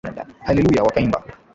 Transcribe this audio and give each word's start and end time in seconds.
Haleluya 0.45 0.83
wakaimba. 0.83 1.19